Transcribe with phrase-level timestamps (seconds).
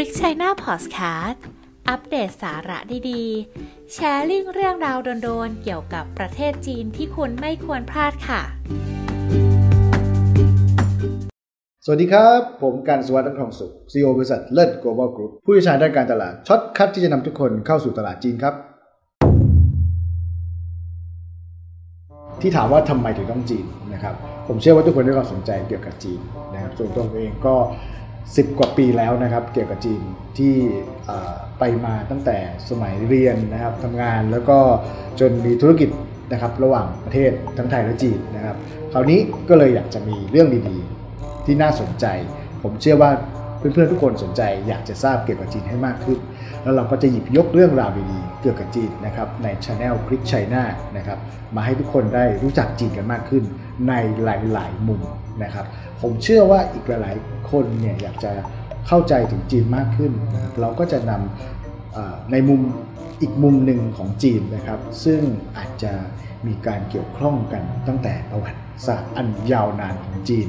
[0.00, 1.44] ริก China Podcast
[1.88, 2.78] อัปเดตสาระ
[3.10, 8.42] ดีๆ sharing เรื่องราวโดนๆ เกี่ยวกับประเทศจีนที่คุณไม่ควรพลาดค่ะ
[11.84, 18.54] สวัสดีครับ ผมการสวัสดิ์ทองสุข CEO บริษัทเลิศ Global Group ผู้เชี่ยวชาญด้านการตลาด shortcut ที่จะนำทุกคนเข้าสู่ตลาดจีนครับ
[22.40, 24.14] ที่ถามว่าทำไมถึงต้องจีนนะครับ
[24.48, 26.20] ผมเชื่อว่าทุกคนได้ความสนใจเกี่ยวกับจีน
[26.52, 27.56] นะครับส่วนตัวผมเองก็
[28.28, 30.02] 10 กว่าปีแล้วนะครับ เกี่ยวกับจีน
[30.38, 30.54] ที่
[31.58, 32.36] ไปมาตั้งแต่
[32.70, 34.58] สมัยเรียนนะครับทำงานแล้วก็
[35.20, 35.90] จนมีธุรกิจ
[36.32, 38.56] นะครับระหว่างประเทศทั้งไทยและจีนนะครับ
[38.92, 42.06] คราวนี้ก็เลยอยากจะมีเรื่องดีๆ ที่น่าสนใจ
[42.62, 43.10] ผมเชื่อว่า
[43.58, 46.18] เพื่อนๆทุกคนสนใจ อยากจะทราบเกี่ยวกับจีนให้มากขึ้น
[46.62, 50.64] แล้วเราก็จะหยิบยกเรื่องราวดีๆเกี่ยวกับจีนนะครับในช anel คลิกชัยนา
[50.96, 51.18] นะครับ
[51.56, 53.44] มาให้ทุกคนได้รู้จักจีนกันมากขึ้น
[53.88, 55.00] ในหลายๆมุม
[55.44, 55.66] นะครับ
[56.00, 58.32] ผมเชื่อว่าอีกหลายๆคนเนี่ยอยากจะ
[58.86, 62.60] เข้าใจถึงจีนมากขึ้นนะครับเราก็จะนำเอ่อในมุม
[63.20, 65.20] อีกมุมหนึ่งของจีนนะครับ ซึ่ง
[65.56, 65.92] อาจจะ
[66.46, 70.48] มีการเกี่ยวข้องกันตั้งแต่ประวัติศาสตร์อันยาวนานของจีน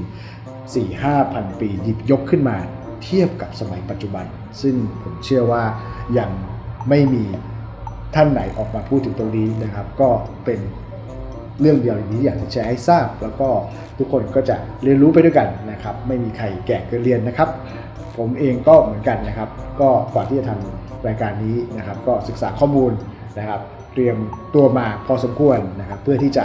[0.65, 2.57] 4-5พันปีหยิบยกขึ้นมา
[3.03, 4.25] เทียบกับสมัยปัจจุบัน
[4.61, 5.63] ซึ่งผมเชื่อว่า
[6.19, 6.29] ยัง
[6.89, 7.23] ไม่มี
[8.15, 10.09] ท่านไหนออกมาพูดถึงตรงนี้นะครับ ก็
[10.45, 10.59] เป็น
[11.59, 13.49] เรื่องเดียวที่อยากจะแชร์ให้ทราบ แล้วก็
[13.99, 17.49] ทุกคนก็จะเรียนรู้ไปด้วยกันนะครับ ไม่มีใครแก่เกินเรียนนะครับ
[18.17, 19.49] ผมเองก็เหมือนกันนะครับ
[19.81, 22.91] ก็ก่อนที่จะทำรายการนี้นะครับ ก็ศึกษาข้อมูล
[23.39, 23.61] นะครับ
[23.93, 24.17] เตรียม
[24.55, 26.43] ตัวมาพอสมควรนะครับ เพื่อที่จะ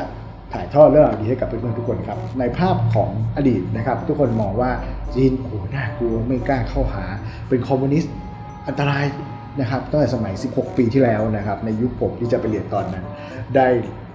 [0.53, 4.71] ถ่ายทอดเรื่องราวดีให้กับเพื่อนๆทุกคนครับ ในภาพของอดีตนะครับ ทุกคนมองว่า
[5.15, 7.05] จีนโอ้หน่ากลัวไม่กล้าเข้าหา
[7.49, 8.15] เป็นคอมมิวนิสต์
[8.67, 9.05] อันตราย
[9.61, 13.05] นะครับตั้งแต่สมัย 16 ปีที่แล้วนะครับ ในยุคผมที่จะไปเรียนตอนนั้น
[13.57, 13.69] ได้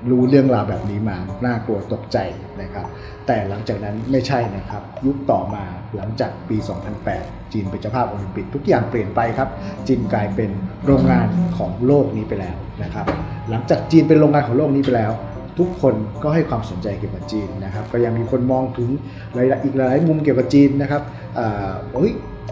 [0.09, 2.17] รู้เรื่องราวแบบนี้มา น่ากลัวตกใจ
[2.61, 2.85] นะครับ
[3.27, 5.63] แต่หลังจากนั้นไม่ใช่นะครับ ยุคต่อมา
[5.95, 6.57] หลังจากปี
[7.05, 9.49] 2008 จีนเป็นเจ้าภาพโอลิมปิกทุกอย่างเปลี่ยนไปครับ
[9.87, 10.49] จีนกลายเป็น
[10.85, 13.05] โรงงานของโลกนี้ไปแล้วนะครับ
[13.49, 15.11] หลังจากจีนเป็นโรงงานของโลกนี้ไปแล้ว
[15.59, 18.89] ทุกคนก็ให้ความสนใจเกี่ยวกับจีนนะครับ ก็ยังมีคนมองถึง
[19.33, 21.01] หลายอีกหลายมุมเกี่ยวกับจีนนะครับ
[21.39, 22.11] อ่าเฮ้ย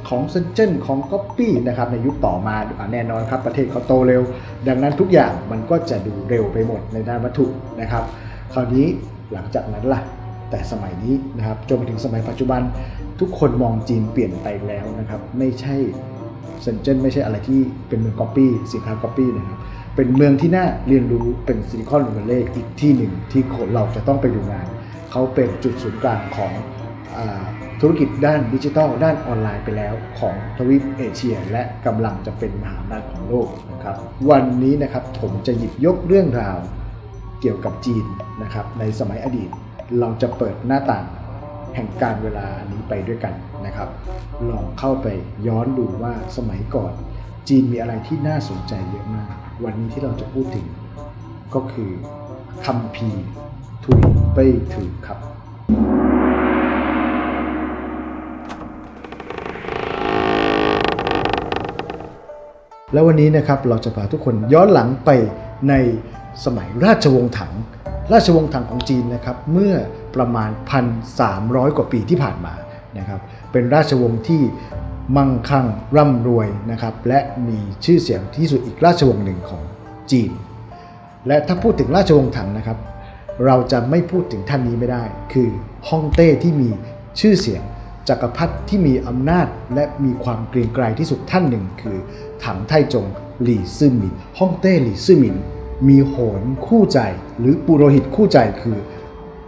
[0.09, 2.55] ของเซินเจิ้นของก๊อปปี้นะครับในยุคต่อมา
[2.93, 4.21] แน่นอนครับประเทศเขาโตเร็ว
[4.67, 7.45] ดังนั้นทุกอย่างมันก็จะดูเร็วไปหมดในด้านวัตถุ
[7.81, 8.03] นะครับ
[8.53, 8.85] คราวนี้
[9.33, 10.01] หลังจากนั้นล่ะ
[10.49, 12.61] แต่สมัยนี้นะครับจนมาถึงสมัยปัจจุบัน
[13.19, 15.75] ทุกคนมองจีนเปลี่ยนไปแล้วนะครับไม่ใช่
[16.63, 19.59] เซินเจิ้นไม่ใช่อะไรที่เป็นเมืองก๊อปปี้สินค้าก๊อปปี้นะครับ
[19.95, 24.67] เป็นเมืองที่น่าเรียนรู้เป็น Silicon Valley อีกที่หนึ่งที่คนเราจะต้องไปดูงาน
[25.11, 26.51] เขาเป็นจุดศูนย์กลางของ
[27.81, 33.95] ธุรกิจด้านดิจิทัลด้านออนไลน์ไปแล้วของทวีปเอเชีย และกำลังจะเป็นมหาอำนาจของโลกนะครับ
[34.29, 36.57] วันนี้นะครับผมจะหยิบยกเรื่องราว
[37.41, 38.05] เกี่ยวกับจีน
[38.43, 39.49] นะครับ ในสมัยอดีต
[39.99, 41.05] เราจะเปิดหน้าต่าง
[41.75, 43.33] แห่งกาลเวลานี้ไปด้วยกัน
[43.65, 43.89] นะครับ
[44.49, 45.07] ลองเข้าไป
[45.47, 46.93] ย้อนดูว่าสมัยก่อน
[47.49, 49.33] จีนมีอะไรที่น่าสนใจเยอะมาก
[49.63, 50.67] วันนี้ที่เราจะพูดถึง
[51.53, 51.91] ก็คือ
[52.65, 53.25] คัมภีร์
[53.83, 54.01] ทุย
[54.33, 55.19] เป้ยถือครับ
[62.93, 65.09] แล้ววันนี้นะครับเราจะพาทุกคนย้อนหลังไป
[65.69, 65.73] ใน
[66.45, 67.53] สมัยราชวงศ์ถัง
[68.13, 69.75] ราชวงศ์ถังของจีนนะครับเมื่อ
[70.15, 70.49] ประมาณ
[71.13, 72.53] 1,300 กว่าปีที่ผ่านมา
[72.97, 74.41] นะครับเป็นราชวงศ์ที่
[75.17, 75.67] มั่งคั่ง
[75.97, 79.63] ร่ำรวยนะครับและมีชื่อเสียงที่สุดอีกราชวงศ์หนึ่งของ
[80.11, 80.31] จีน
[81.27, 82.77] และถ้าพูดถึงราชวงศ์ถังนะครับ
[83.45, 85.49] เราจะไม่พูดถึงท่านนี้ไม่ได้ คือ
[85.89, 86.69] ฮ่องเต้ที่มี
[87.19, 87.63] ชื่อเสียง
[88.09, 91.97] จักรพรรดิที่มีอำนาจและมีความเกรียงไกรที่สุดท่านหนึ่งคือ
[92.43, 93.05] ถังไทจง
[93.43, 95.35] หลี่ซื่อหมินฮ่องเต้หลี่ซื่อหมิน
[95.87, 96.99] มีโหนคู่ใจ
[97.39, 98.77] หรือปุโรหิตคู่ใจคือ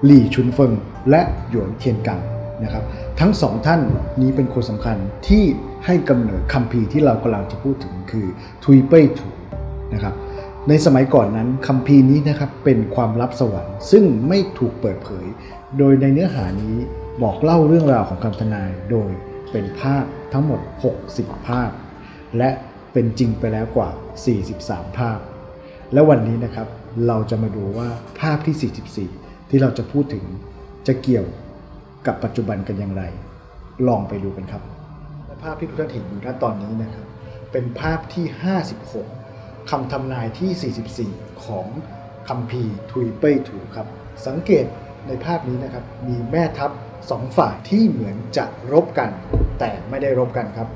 [0.06, 0.72] หลี่ชุนเฟิง
[1.10, 2.20] และหยวนเทียนกัง
[2.64, 2.84] นะครับ
[3.20, 3.82] ทั้งสองท่าน
[4.22, 4.98] นี้เป็นคนสำคัญ
[5.28, 5.44] ที่
[5.86, 8.28] ให้กำเนิดคัมภีร์ที่เรากำลังจะพูดถึงคือ
[8.64, 9.30] ทุยเป้ยถู
[9.94, 10.16] นะครับ
[10.70, 15.26] ในสมัยก่อนนั้นคัมภีร์นี้นะครับเป็นความลับสวรรค์ ซึ่งไม่ถูกเปิดเผย
[15.78, 16.76] โดยในเนื้อหานี้
[17.22, 19.12] บอกเล่าเรื่องราวของคำทนายโดย
[19.52, 20.62] เป็นภาพทั้งหมด
[21.04, 21.72] 60 ภาพ
[22.38, 22.50] และ
[22.94, 23.90] เป็นจริงไปแล้วกว่า
[24.44, 25.20] 43 ภาพ
[25.94, 26.68] และวันนี้นะครับ
[27.08, 27.90] เราจะมาดูว่า
[28.22, 30.26] ภาพที่ 44 ที่เราจะพูดถึง
[30.88, 31.26] จะเกี่ยว
[32.08, 33.04] กับปัจจุบันกันอย่างไร
[33.88, 34.64] ลองไปดูกันครับ
[35.28, 37.06] และภาพที่ทุกท่านเห็นอยู่ณตอนนี้นะครับ
[37.52, 38.26] เป็นภาพที่
[38.98, 41.68] 56คำทำนายที่ 44 ของ
[42.30, 43.88] คัมภีร์ทุยเป้ยถูครับ
[44.28, 44.66] สังเกต
[45.08, 46.72] ในภาพนี้นะครับ มีแม่ทัพ
[47.10, 49.10] สองฝ่ายที่เหมือนจะรบกัน
[49.60, 50.68] แต่ไม่ได้รบกันครับ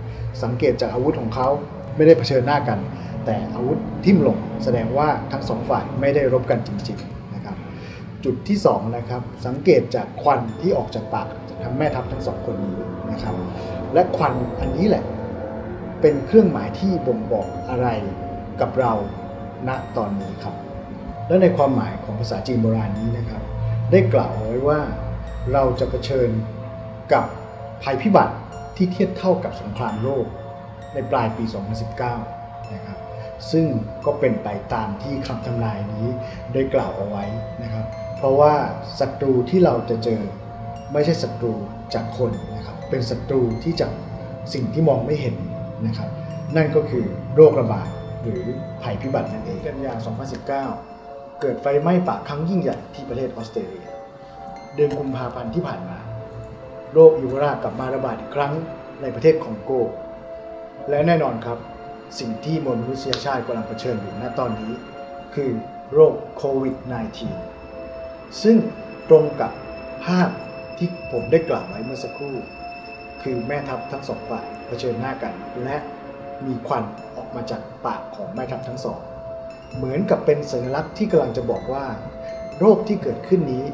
[0.44, 1.48] สังเกตจากอาวุธของเขา
[1.96, 2.80] ไม่ได้เผชิญหน้ากัน
[3.26, 7.58] แต่อาวุธทิ่มลงแสดงว่าทั้งสองฝ่ายไม่ได้รบกันจริงๆนะครับ
[8.24, 11.28] จุดที่2นะครับสังเกตจากควันที่ออกจากปาก
[11.64, 12.78] ทั้งแม่ทัพทั้งสองคนนี้
[13.12, 13.36] นะครับ
[13.94, 15.04] และควันอันนี้แหละ
[16.02, 17.88] เป็นเครื่องหมายที่บ่งบอกอะไร
[18.62, 18.94] กับเรา
[19.68, 20.56] ณตอนนี้ครับ
[21.28, 23.42] และในความหมายของภาษาจีนโบราณนี้นะครับ
[23.92, 24.80] ได้กล่าวไว้ว่า
[25.54, 26.30] เราจะเผชิญ
[27.14, 27.26] กับ
[27.84, 28.36] ภัยพิบัติ
[28.76, 30.26] ที่เทียบเท่ากับสงครามโลก
[30.94, 31.44] ในปลายปี
[32.10, 33.00] 2019 นะครับ
[33.52, 33.66] ซึ่ง
[34.06, 36.08] ก็เป็นไปตามที่คำทำนายนี้
[36.54, 37.24] ได้กล่าวเอาไว้
[37.64, 37.86] นะครับ
[38.18, 38.54] เพราะว่า
[39.00, 40.22] ศัตรูที่เราจะเจอ
[40.94, 41.54] ไม่ใช่ศัตรู
[41.94, 43.92] จากคนนะครับ เป็นศัตรูที่จาก
[44.54, 45.36] สิ่งที่มองไม่เห็น
[45.88, 46.10] นะครับ
[46.56, 47.06] นั่นก็คือ
[47.36, 47.90] โรคระบาด
[48.22, 48.44] หรือ
[48.84, 49.94] ภัยพิบัตินั่นเอง กันยา
[50.48, 53.88] 2019 เกิดไฟไหม้ป่าครั้งยิ่งใหญ่ที่ประเทศออสเตรเลีย
[54.76, 56.00] เดือนกุมภาพันธ์ที่ผ่านมา
[56.94, 58.54] โรคอีโบลากลับมาระบาดอีกครั้ง
[59.02, 59.72] ในประเทศคองโก
[60.90, 61.60] และแน่นอนครับ
[62.20, 64.74] สิ่งที่มวลมนุษยชาติกำลังเผชิญอยู่ณตอนนี้
[65.36, 65.52] คือ
[65.94, 66.76] โรคโควิด
[67.60, 68.58] -19 ซึ่ง
[69.10, 69.52] ตรงกับ
[70.06, 70.30] ภาพ
[70.78, 72.36] ที่ผมได้กล่าวไว้เมื่อสักครู่
[73.22, 75.34] คือแม่ทัพทั้งสองฝ่ายเผชิญหน้ากัน
[75.64, 75.78] และ
[76.46, 76.84] มีควัน
[77.18, 79.00] ออกมาจากปากของแม่ทัพทั้งสอง
[79.76, 81.86] เหมือนกับเป็นสัญลักษณ์ที่กำลังจะบอกว่า
[82.60, 83.66] โรคที่เกิดขึ้นนี้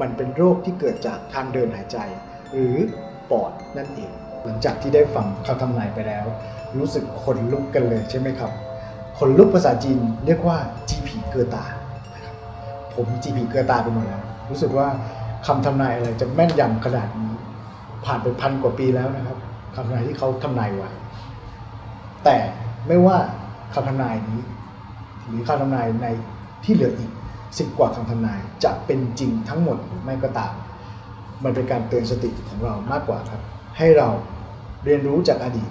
[0.00, 1.98] มันเป็นโรคที่เกิดจากทางเดินหายใจ
[2.52, 2.76] หรือ
[3.30, 4.10] ปอดนั่นเอง
[4.44, 6.24] หลังจากที่ได้ฟังคำทำนายไปแล้ว
[6.78, 8.52] รู้สึกขนลุกกันเลยใช่ไหมครับ
[9.18, 10.58] ขนลุกภาษาจีนเรียกว่า
[10.88, 11.64] GP เกอตา
[12.14, 12.36] นะครับ
[12.94, 14.88] ผม GP เกอตาไปหมดแล้ว รู้สึกว่า
[15.46, 17.32] คำทำนายอะไรจะแม่นยำขนาดนี้
[18.04, 19.36] ผ่านไปพันกว่าปีแล้วนะครับ
[19.74, 20.90] คำทำนายที่เขาทำนายไว้
[22.24, 22.36] แต่
[22.88, 23.16] ไม่ว่า
[23.74, 24.40] คำทำนายนี้
[25.26, 26.06] หรือคำทำนายใน
[26.64, 27.10] ที่เหลืออีก
[27.58, 30.52] สิบกว่าคำทำนายจะเป็นจริงทั้งหมดหรือไม่ก็ตาม
[31.44, 33.40] มันเป็นการเตือนสติของเรามากกว่าครับ
[33.78, 34.08] ให้เรา
[34.84, 35.70] เรียนรู้จากอดีต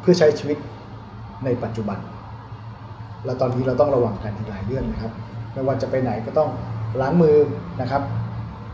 [0.00, 0.58] เพื่อใช้ชีวิต
[1.44, 1.98] ในปัจจุบัน
[3.24, 5.12] และตอนนี้เราต้องระวังกันอีกหลายเรื่องนะครับ
[5.52, 6.50] ไม่ว่าจะไปไหนก็ต้อง
[7.00, 7.36] ล้างมือ
[7.80, 8.02] นะครับ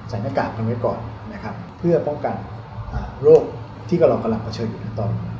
[0.08, 0.98] ใส่หน้ากากกันไว้ก่อน
[1.32, 2.34] นะครับ เพื่อป้องกัน
[3.22, 3.42] โรค
[3.88, 5.30] ที่เรากำลังเผชิญอยู่ในตอนนี้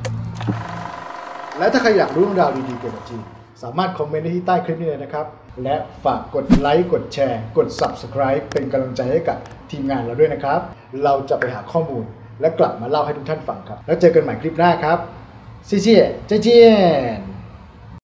[1.59, 3.23] และถ้าใครอยากรู้เรื่องราวดีๆเกี่ยวกับจีน
[3.63, 5.27] สามารถคอมเมนต์ได้ที่ใต้คลิปนี้เลยนะครับ
[5.65, 9.39] และฝากกดไลค์กดแชร์ กด Subscribe เป็นกำลังใจให้กับ
[9.71, 10.61] ทีมงานเราด้วยนะครับ
[11.05, 12.05] เราจะไปหาข้อมูล
[12.41, 14.99] และกลับมาเล่าให้ทุกท่านฟังครับ แล้วเจอกันใหม่คลิปหน้าครับ
[15.69, 16.69] ซีเจียเจเจีย
[17.19, 17.28] น